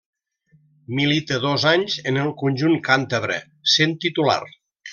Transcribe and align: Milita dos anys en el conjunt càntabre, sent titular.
Milita 0.99 1.37
dos 1.43 1.65
anys 1.73 1.97
en 2.13 2.17
el 2.23 2.31
conjunt 2.41 2.81
càntabre, 2.89 3.39
sent 3.77 3.95
titular. 4.07 4.41